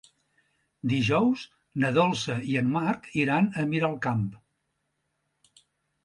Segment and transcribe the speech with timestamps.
[0.91, 1.41] Dijous
[1.83, 4.23] na Dolça i en Marc iran a Miralcamp.